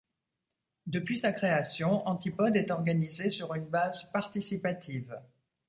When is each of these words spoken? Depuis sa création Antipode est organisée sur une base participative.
Depuis 0.87 1.19
sa 1.19 1.31
création 1.31 2.07
Antipode 2.07 2.57
est 2.57 2.71
organisée 2.71 3.29
sur 3.29 3.53
une 3.53 3.67
base 3.67 4.11
participative. 4.11 5.21